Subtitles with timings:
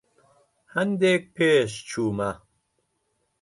[0.75, 2.31] هەندێک پێشچوومە.